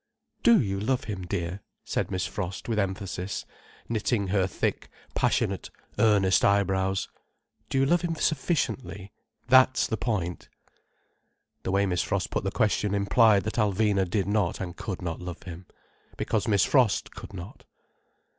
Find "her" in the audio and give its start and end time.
4.29-4.47